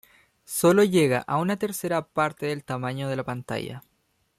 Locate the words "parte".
2.07-2.47